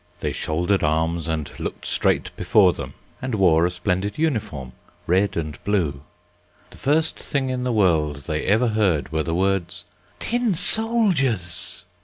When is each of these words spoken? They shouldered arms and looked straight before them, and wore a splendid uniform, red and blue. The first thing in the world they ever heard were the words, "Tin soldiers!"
They 0.21 0.31
shouldered 0.31 0.81
arms 0.83 1.27
and 1.27 1.47
looked 1.59 1.85
straight 1.85 2.35
before 2.35 2.73
them, 2.73 2.95
and 3.21 3.35
wore 3.35 3.67
a 3.67 3.69
splendid 3.69 4.17
uniform, 4.17 4.71
red 5.05 5.37
and 5.37 5.63
blue. 5.63 6.01
The 6.71 6.77
first 6.77 7.15
thing 7.19 7.51
in 7.51 7.63
the 7.63 7.71
world 7.71 8.15
they 8.25 8.41
ever 8.45 8.69
heard 8.69 9.11
were 9.11 9.21
the 9.21 9.35
words, 9.35 9.85
"Tin 10.17 10.55
soldiers!" 10.55 11.85